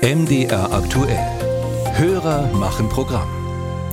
MDR 0.00 0.72
aktuell. 0.72 1.18
Hörer 1.94 2.46
machen 2.52 2.88
Programm. 2.88 3.26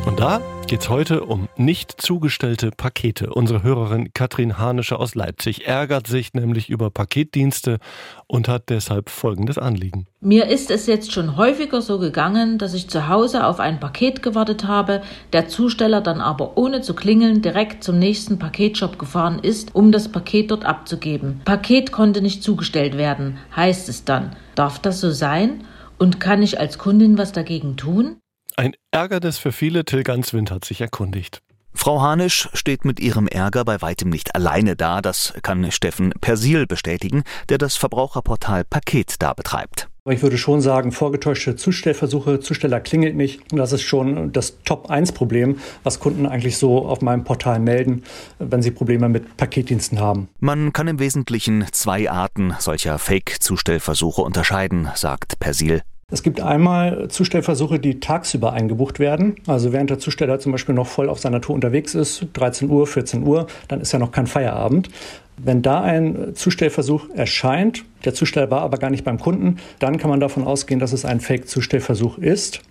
Und 0.05 0.19
da 0.19 0.39
geht's 0.67 0.87
heute 0.87 1.25
um 1.25 1.49
nicht 1.57 1.99
zugestellte 1.99 2.69
Pakete. 2.69 3.33
Unsere 3.33 3.63
Hörerin 3.63 4.13
Katrin 4.13 4.59
Hanische 4.59 4.99
aus 4.99 5.15
Leipzig 5.15 5.65
ärgert 5.65 6.05
sich 6.05 6.35
nämlich 6.35 6.69
über 6.69 6.91
Paketdienste 6.91 7.79
und 8.27 8.47
hat 8.47 8.69
deshalb 8.69 9.09
folgendes 9.09 9.57
Anliegen. 9.57 10.05
Mir 10.21 10.45
ist 10.45 10.69
es 10.69 10.85
jetzt 10.85 11.11
schon 11.11 11.37
häufiger 11.37 11.81
so 11.81 11.97
gegangen, 11.97 12.59
dass 12.59 12.75
ich 12.75 12.87
zu 12.87 13.07
Hause 13.09 13.43
auf 13.43 13.59
ein 13.59 13.79
Paket 13.79 14.21
gewartet 14.21 14.67
habe, 14.67 15.01
der 15.33 15.47
Zusteller 15.47 16.01
dann 16.01 16.21
aber 16.21 16.55
ohne 16.55 16.81
zu 16.81 16.93
klingeln 16.93 17.41
direkt 17.41 17.83
zum 17.83 17.97
nächsten 17.97 18.37
Paketshop 18.37 18.99
gefahren 18.99 19.39
ist, 19.39 19.73
um 19.73 19.91
das 19.91 20.07
Paket 20.07 20.51
dort 20.51 20.65
abzugeben. 20.65 21.41
Paket 21.45 21.91
konnte 21.91 22.21
nicht 22.21 22.43
zugestellt 22.43 22.95
werden, 22.95 23.39
heißt 23.55 23.89
es 23.89 24.05
dann. 24.05 24.35
Darf 24.53 24.77
das 24.77 25.01
so 25.01 25.09
sein? 25.09 25.63
Und 25.97 26.19
kann 26.19 26.41
ich 26.43 26.59
als 26.59 26.77
Kundin 26.77 27.17
was 27.17 27.31
dagegen 27.31 27.77
tun? 27.77 28.17
Ein 28.57 28.73
Ärgernis 28.91 29.37
für 29.37 29.51
viele, 29.51 29.85
Till 29.85 30.03
Ganswind 30.03 30.51
hat 30.51 30.65
sich 30.65 30.81
erkundigt. 30.81 31.41
Frau 31.73 32.01
Hanisch 32.01 32.49
steht 32.53 32.85
mit 32.85 33.01
ihrem 33.01 33.27
Ärger 33.27 33.65
bei 33.65 33.81
weitem 33.81 34.09
nicht 34.09 34.33
alleine 34.33 34.75
da, 34.77 35.01
das 35.01 35.33
kann 35.43 35.71
Steffen 35.71 36.13
Persil 36.21 36.67
bestätigen, 36.67 37.23
der 37.49 37.57
das 37.57 37.75
Verbraucherportal 37.75 38.63
Paket 38.63 39.15
da 39.19 39.33
betreibt. 39.33 39.89
Ich 40.07 40.21
würde 40.21 40.37
schon 40.37 40.61
sagen, 40.61 40.91
vorgetäuschte 40.91 41.55
Zustellversuche, 41.55 42.39
Zusteller 42.39 42.79
klingelt 42.79 43.15
nicht. 43.15 43.41
Das 43.49 43.71
ist 43.71 43.81
schon 43.81 44.31
das 44.31 44.61
Top-1-Problem, 44.63 45.57
was 45.83 45.99
Kunden 45.99 46.27
eigentlich 46.27 46.57
so 46.57 46.85
auf 46.85 47.01
meinem 47.01 47.23
Portal 47.23 47.59
melden, 47.59 48.03
wenn 48.37 48.61
sie 48.61 48.69
Probleme 48.69 49.09
mit 49.09 49.35
Paketdiensten 49.35 49.99
haben. 49.99 50.29
Man 50.39 50.73
kann 50.73 50.87
im 50.87 50.99
Wesentlichen 50.99 51.65
zwei 51.71 52.09
Arten 52.09 52.53
solcher 52.59 52.99
Fake-Zustellversuche 52.99 54.21
unterscheiden, 54.21 54.89
sagt 54.93 55.39
Persil. 55.39 55.81
Es 56.11 56.21
gibt 56.21 56.39
einmal 56.39 57.07
Zustellversuche, 57.07 57.79
die 57.79 57.99
tagsüber 57.99 58.53
eingebucht 58.53 58.99
werden. 58.99 59.37
Also 59.47 59.73
während 59.73 59.89
der 59.89 59.97
Zusteller 59.97 60.39
zum 60.39 60.51
Beispiel 60.51 60.75
noch 60.75 60.85
voll 60.85 61.09
auf 61.09 61.19
seiner 61.19 61.41
Tour 61.41 61.55
unterwegs 61.55 61.95
ist, 61.95 62.27
13 62.33 62.69
Uhr, 62.69 62.85
14 62.85 63.23
Uhr, 63.23 63.47
dann 63.67 63.81
ist 63.81 63.91
ja 63.91 63.97
noch 63.97 64.11
kein 64.11 64.27
Feierabend. 64.27 64.89
Wenn 65.37 65.63
da 65.63 65.81
ein 65.81 66.35
Zustellversuch 66.35 67.09
erscheint, 67.15 67.85
der 68.05 68.13
Zusteller 68.13 68.51
war 68.51 68.61
aber 68.61 68.77
gar 68.77 68.91
nicht 68.91 69.03
beim 69.03 69.19
Kunden, 69.19 69.57
dann 69.79 69.97
kann 69.97 70.11
man 70.11 70.19
davon 70.19 70.43
ausgehen, 70.43 70.79
dass 70.79 70.93
es 70.93 71.05
ein 71.05 71.21
Fake-Zustellversuch 71.21 72.19
ist. 72.19 72.61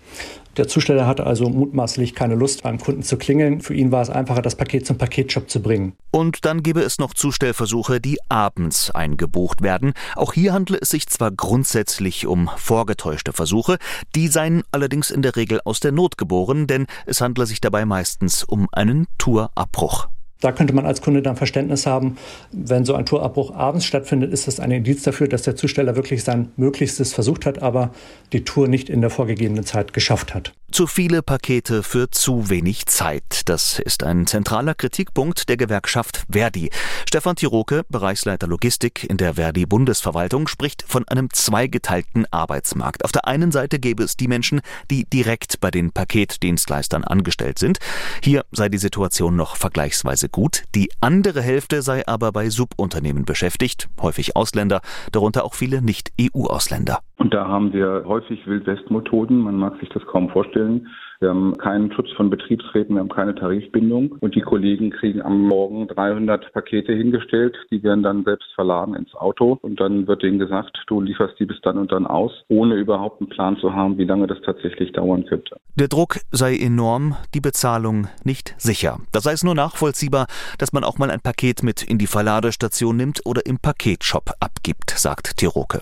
Der 0.57 0.69
Zusteller 0.69 1.07
hatte 1.07 1.27
also 1.27 1.49
mutmaßlich 1.49 2.15
keine 2.15 2.37
Lust, 2.37 2.63
beim 2.63 2.79
Kunden 2.79 3.03
zu 3.03 3.17
klingeln. 3.17 3.61
Für 3.61 3.75
ihn 3.75 3.91
war 3.91 4.03
es 4.03 4.11
einfacher, 4.11 4.43
das 4.43 4.55
Paket 4.55 4.87
zum 4.87 4.99
Paketshop 4.99 5.51
zu 5.51 5.61
bringen. 5.61 5.95
Und 6.13 6.45
dann 6.45 6.63
gäbe 6.63 6.81
es 6.81 6.99
noch 6.99 7.13
Zustellversuche, 7.13 8.01
die 8.01 8.19
abends 8.29 8.93
eingebucht 8.93 9.63
werden. 9.63 9.95
Auch 10.15 10.33
hier 10.33 10.53
handle 10.53 10.79
es 10.81 10.91
sich 10.91 11.09
zwar 11.09 11.33
grundsätzlich 11.33 12.27
um 12.27 12.49
vorgetäuschte 12.57 13.33
Versuche, 13.33 13.79
die 14.15 14.29
seien 14.29 14.63
allerdings 14.71 15.11
in 15.11 15.23
der 15.23 15.35
Regel 15.35 15.61
aus 15.65 15.81
der 15.81 15.91
Not 15.93 16.19
geboren, 16.19 16.69
denn 16.69 16.87
es 17.07 17.21
handle 17.21 17.47
sich 17.47 17.61
dabei 17.61 17.85
meistens 17.85 18.45
um 18.45 18.69
einen 18.71 19.09
Tourabbruch. 19.19 20.09
Da 20.45 20.53
könnte 20.53 20.75
man 20.75 20.85
als 20.85 21.01
Kunde 21.01 21.23
dann 21.23 21.37
Verständnis 21.37 21.87
haben, 21.87 22.19
wenn 22.53 22.85
so 22.85 22.93
ein 22.93 23.07
Tourabbruch 23.07 23.55
abends 23.55 23.87
stattfindet, 23.87 24.31
ist 24.31 24.47
das 24.47 24.61
ein 24.61 24.71
Indiz 24.71 25.03
dafür, 25.03 25.27
dass 25.27 25.41
der 25.41 25.57
Zusteller 25.57 25.97
wirklich 25.97 26.23
sein 26.23 26.51
Möglichstes 26.59 27.15
versucht 27.15 27.47
hat, 27.47 27.63
aber 27.63 27.93
die 28.35 28.45
Tour 28.45 28.69
nicht 28.69 28.91
in 28.91 29.01
der 29.01 29.09
vorgegebenen 29.09 29.65
Zeit 29.65 29.95
geschafft 29.95 30.35
hat. 30.35 30.53
Zu 30.75 30.89
viele 30.89 31.23
Pakete 31.23 31.85
für 31.85 32.11
zu 32.11 32.51
wenig 32.51 32.87
Zeit. 32.87 33.43
Das 33.49 33.79
ist 33.79 34.03
ein 34.03 34.27
zentraler 34.27 34.75
Kritikpunkt 34.75 35.49
der 35.49 35.57
Gewerkschaft 35.57 36.25
Verdi. 36.29 36.69
Stefan 37.09 37.37
Tiroke, 37.37 37.83
Bereichsleiter 37.89 38.49
Logistik 38.49 39.09
in 39.09 39.17
der 39.17 39.35
Verdi 39.35 39.67
Bundesverwaltung, 39.67 40.49
spricht 40.49 40.83
von 40.83 41.07
einem 41.07 41.31
zweigeteilten 41.31 42.27
Arbeitsmarkt. 42.33 43.05
Auf 43.05 43.13
der 43.13 43.29
einen 43.29 43.53
Seite 43.53 43.79
gäbe 43.79 44.03
es 44.03 44.17
die 44.17 44.27
Menschen, 44.27 44.63
die 44.91 45.05
direkt 45.05 45.61
bei 45.61 45.71
den 45.71 45.93
Paketdienstleistern 45.93 47.05
angestellt 47.05 47.61
sind. 47.61 47.79
Hier 48.21 48.43
sei 48.51 48.69
die 48.69 48.79
Situation 48.79 49.37
noch 49.37 49.55
vergleichsweise 49.55 50.29
gut. 50.29 50.65
Die 50.75 50.91
andere 51.01 51.41
Hälfte 51.41 51.83
sei 51.83 52.05
aber 52.09 52.33
bei 52.33 52.51
Subunternehmen 52.51 53.25
beschäftigt, 53.25 53.89
häufig 54.03 54.35
Ausländer, 54.35 54.81
darunter 55.13 55.45
auch 55.45 55.55
viele 55.55 55.83
Nicht-EU-Ausländer. 55.83 56.99
Und 57.17 57.33
da 57.33 57.47
haben 57.47 57.73
wir 57.73 58.03
häufig 58.07 58.45
Wildwest-Methoden. 58.45 59.39
Man 59.39 59.57
mag 59.57 59.79
sich 59.79 59.89
das 59.91 60.05
kaum 60.07 60.31
vorstellen. 60.31 60.64
Regeln 60.65 60.89
Wir 61.25 61.31
haben 61.31 61.57
keinen 61.57 61.91
Schutz 61.91 62.11
von 62.19 62.29
Betriebsräten, 62.29 62.97
wir 62.97 63.01
haben 63.01 63.09
keine 63.09 63.35
Tarifbindung 63.35 64.15
und 64.21 64.35
die 64.35 64.43
Kollegen 64.43 64.91
kriegen 64.91 65.23
am 65.23 65.41
Morgen 65.41 65.89
300 65.89 66.53
Pakete 66.53 66.93
hingestellt. 66.93 67.57
Die 67.71 67.83
werden 67.83 68.03
dann 68.03 68.25
selbst 68.25 68.49
verladen 68.55 68.95
ins 68.95 69.15
Auto 69.15 69.59
und 69.63 69.81
dann 69.81 70.07
wird 70.07 70.23
denen 70.23 70.39
gesagt, 70.39 70.77
du 70.87 71.01
lieferst 71.01 71.41
die 71.41 71.47
bis 71.47 71.59
dann 71.63 71.79
und 71.79 71.93
dann 71.93 72.07
aus, 72.07 72.31
ohne 72.49 72.75
überhaupt 72.75 73.23
einen 73.23 73.31
Plan 73.31 73.57
zu 73.57 73.73
haben, 73.73 73.97
wie 73.97 74.05
lange 74.05 74.27
das 74.27 74.37
tatsächlich 74.45 74.93
dauern 74.93 75.25
könnte. 75.25 75.57
Der 75.77 75.89
Druck 75.89 76.19
sei 76.31 76.59
enorm, 76.59 77.17
die 77.33 77.41
Bezahlung 77.41 78.09
nicht 78.23 78.55
sicher. 78.59 78.99
Da 79.13 79.21
sei 79.21 79.33
es 79.33 79.45
nur 79.45 79.55
nachvollziehbar, 79.55 80.27
dass 80.59 80.75
man 80.75 80.85
auch 80.85 80.99
mal 80.99 81.11
ein 81.11 81.23
Paket 81.23 81.63
mit 81.63 81.83
in 81.83 81.97
die 81.97 82.07
Verladestation 82.07 82.99
nimmt 82.99 83.23
oder 83.25 83.47
im 83.47 83.59
Paketshop 83.59 84.33
abgibt, 84.41 84.91
sagt 84.91 85.39
Tiroke. 85.39 85.81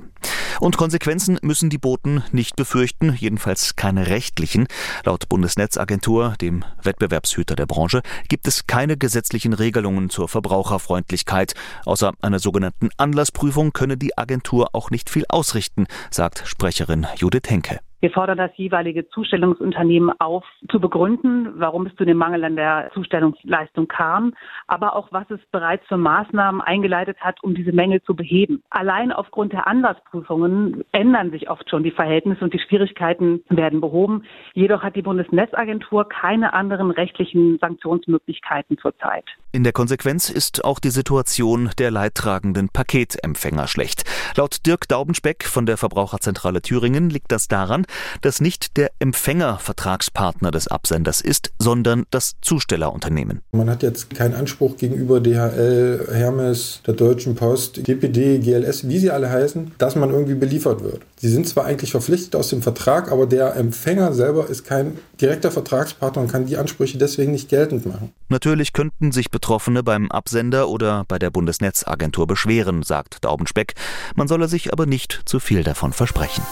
Und 0.60 0.76
Konsequenzen 0.76 1.38
müssen 1.42 1.70
die 1.70 1.78
Boten 1.78 2.22
nicht 2.32 2.56
befürchten, 2.56 3.14
jedenfalls 3.18 3.76
keine 3.76 4.06
rechtlichen. 4.06 4.68
Laut 5.04 5.28
Bundesnetzagentur, 5.32 6.34
dem 6.42 6.62
Wettbewerbshüter 6.82 7.56
der 7.56 7.64
Branche, 7.64 8.02
gibt 8.28 8.46
es 8.46 8.66
keine 8.66 8.98
gesetzlichen 8.98 9.54
Regelungen 9.54 10.10
zur 10.10 10.28
Verbraucherfreundlichkeit. 10.28 11.54
Außer 11.86 12.12
einer 12.20 12.38
sogenannten 12.38 12.90
Anlassprüfung 12.98 13.72
könne 13.72 13.96
die 13.96 14.18
Agentur 14.18 14.74
auch 14.74 14.90
nicht 14.90 15.08
viel 15.08 15.24
ausrichten, 15.30 15.86
sagt 16.10 16.42
Sprecherin 16.44 17.06
Judith 17.16 17.48
Henke. 17.48 17.80
Wir 18.02 18.10
fordern 18.10 18.36
das 18.36 18.50
jeweilige 18.56 19.08
Zustellungsunternehmen 19.10 20.10
auf, 20.18 20.42
zu 20.68 20.80
begründen, 20.80 21.52
warum 21.60 21.86
es 21.86 21.94
zu 21.94 22.04
dem 22.04 22.16
Mangel 22.16 22.42
an 22.42 22.56
der 22.56 22.90
Zustellungsleistung 22.94 23.86
kam, 23.86 24.34
aber 24.66 24.96
auch 24.96 25.12
was 25.12 25.30
es 25.30 25.38
bereits 25.52 25.86
für 25.86 25.96
Maßnahmen 25.96 26.60
eingeleitet 26.60 27.18
hat, 27.20 27.40
um 27.44 27.54
diese 27.54 27.70
Mängel 27.70 28.02
zu 28.02 28.16
beheben. 28.16 28.64
Allein 28.70 29.12
aufgrund 29.12 29.52
der 29.52 29.68
Anlassprüfungen 29.68 30.82
ändern 30.90 31.30
sich 31.30 31.48
oft 31.48 31.70
schon 31.70 31.84
die 31.84 31.92
Verhältnisse 31.92 32.42
und 32.42 32.52
die 32.52 32.58
Schwierigkeiten 32.58 33.44
werden 33.48 33.80
behoben. 33.80 34.24
Jedoch 34.54 34.82
hat 34.82 34.96
die 34.96 35.02
Bundesnetzagentur 35.02 36.08
keine 36.08 36.54
anderen 36.54 36.90
rechtlichen 36.90 37.58
Sanktionsmöglichkeiten 37.60 38.78
zurzeit. 38.78 39.26
In 39.52 39.62
der 39.62 39.72
Konsequenz 39.72 40.28
ist 40.28 40.64
auch 40.64 40.80
die 40.80 40.90
Situation 40.90 41.70
der 41.78 41.92
leidtragenden 41.92 42.68
Paketempfänger 42.68 43.68
schlecht. 43.68 44.02
Laut 44.36 44.66
Dirk 44.66 44.88
Daubenspeck 44.88 45.44
von 45.44 45.66
der 45.66 45.76
Verbraucherzentrale 45.76 46.62
Thüringen 46.62 47.10
liegt 47.10 47.30
das 47.30 47.46
daran, 47.46 47.84
dass 48.20 48.40
nicht 48.40 48.76
der 48.76 48.90
Empfänger 48.98 49.58
Vertragspartner 49.58 50.50
des 50.50 50.68
Absenders 50.68 51.20
ist, 51.20 51.52
sondern 51.58 52.04
das 52.10 52.34
Zustellerunternehmen. 52.40 53.40
Man 53.52 53.70
hat 53.70 53.82
jetzt 53.82 54.14
keinen 54.14 54.34
Anspruch 54.34 54.76
gegenüber 54.76 55.20
DHL, 55.20 56.08
Hermes, 56.12 56.80
der 56.86 56.94
Deutschen 56.94 57.34
Post, 57.34 57.86
DPD, 57.86 58.38
GLS, 58.38 58.88
wie 58.88 58.98
sie 58.98 59.10
alle 59.10 59.30
heißen, 59.30 59.72
dass 59.78 59.96
man 59.96 60.10
irgendwie 60.10 60.34
beliefert 60.34 60.82
wird. 60.82 61.02
Sie 61.16 61.28
sind 61.28 61.46
zwar 61.48 61.64
eigentlich 61.64 61.92
verpflichtet 61.92 62.36
aus 62.36 62.48
dem 62.48 62.62
Vertrag, 62.62 63.10
aber 63.12 63.26
der 63.26 63.54
Empfänger 63.56 64.12
selber 64.12 64.48
ist 64.48 64.64
kein 64.64 64.98
direkter 65.20 65.50
Vertragspartner 65.50 66.22
und 66.22 66.30
kann 66.30 66.46
die 66.46 66.56
Ansprüche 66.56 66.98
deswegen 66.98 67.32
nicht 67.32 67.48
geltend 67.48 67.86
machen. 67.86 68.12
Natürlich 68.28 68.72
könnten 68.72 69.12
sich 69.12 69.30
Betroffene 69.30 69.82
beim 69.82 70.10
Absender 70.10 70.68
oder 70.68 71.04
bei 71.06 71.18
der 71.18 71.30
Bundesnetzagentur 71.30 72.26
beschweren, 72.26 72.82
sagt 72.82 73.24
Daubenspeck. 73.24 73.74
Man 74.16 74.28
solle 74.28 74.48
sich 74.48 74.72
aber 74.72 74.86
nicht 74.86 75.22
zu 75.26 75.38
viel 75.38 75.62
davon 75.62 75.92
versprechen. 75.92 76.42